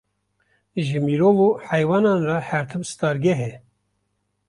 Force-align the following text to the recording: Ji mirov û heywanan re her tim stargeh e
Ji 0.85 0.97
mirov 1.05 1.37
û 1.47 1.49
heywanan 1.69 2.19
re 2.29 2.37
her 2.49 2.65
tim 2.71 2.83
stargeh 2.91 3.41
e 3.49 3.53